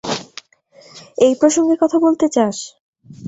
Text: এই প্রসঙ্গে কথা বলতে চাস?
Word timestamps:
এই 1.17 1.33
প্রসঙ্গে 1.35 1.75
কথা 1.81 1.97
বলতে 1.99 2.25
চাস? 2.29 2.57